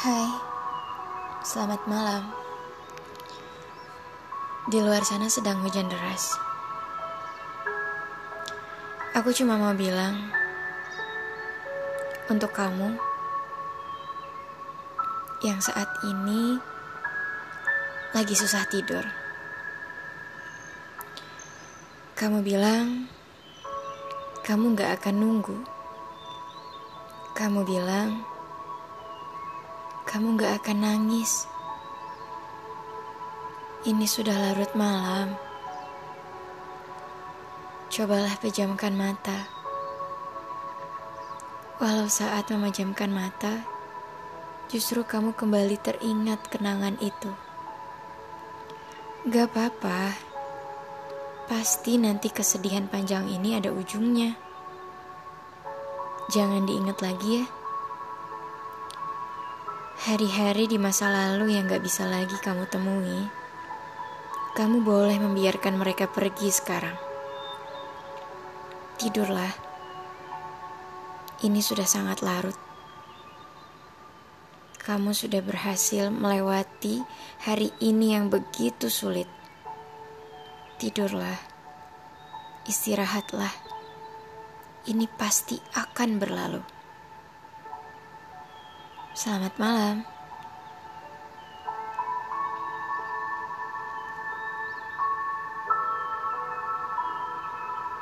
[0.00, 0.32] Hai,
[1.44, 2.24] selamat malam.
[4.72, 6.40] Di luar sana sedang hujan deras.
[9.12, 10.32] Aku cuma mau bilang,
[12.32, 12.96] untuk kamu
[15.44, 16.56] yang saat ini
[18.16, 19.04] lagi susah tidur,
[22.16, 23.04] kamu bilang
[24.48, 25.60] kamu gak akan nunggu.
[27.36, 28.29] Kamu bilang
[30.10, 31.46] kamu gak akan nangis.
[33.86, 35.38] Ini sudah larut malam.
[37.94, 39.46] Cobalah pejamkan mata.
[41.78, 43.62] Walau saat memejamkan mata,
[44.66, 47.30] justru kamu kembali teringat kenangan itu.
[49.30, 50.18] Gak apa-apa,
[51.46, 54.34] pasti nanti kesedihan panjang ini ada ujungnya.
[56.34, 57.59] Jangan diingat lagi ya.
[60.00, 63.20] Hari-hari di masa lalu yang gak bisa lagi kamu temui,
[64.56, 66.96] kamu boleh membiarkan mereka pergi sekarang.
[68.96, 69.52] Tidurlah.
[71.44, 72.56] Ini sudah sangat larut.
[74.80, 77.04] Kamu sudah berhasil melewati
[77.44, 79.28] hari ini yang begitu sulit.
[80.80, 81.36] Tidurlah.
[82.64, 83.52] Istirahatlah.
[84.88, 86.79] Ini pasti akan berlalu.
[89.20, 89.96] Selamat malam.